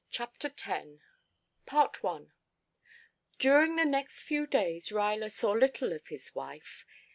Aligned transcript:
CHAPTER 0.09 0.47
X 0.47 0.63
I 1.71 2.19
During 3.37 3.75
the 3.75 3.85
next 3.85 4.23
few 4.23 4.47
days 4.47 4.89
Ruyler 4.89 5.31
saw 5.31 5.51
little 5.51 5.93
of 5.93 6.07
his 6.07 6.33
wife. 6.33 6.87